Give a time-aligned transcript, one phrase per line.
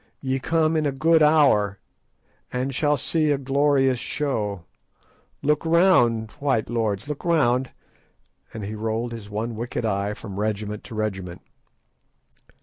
[0.19, 1.77] Ye come in a good hour,
[2.51, 4.63] and shall see a glorious show.
[5.43, 7.69] Look round, white lords; look round,"
[8.51, 11.43] and he rolled his one wicked eye from regiment to regiment.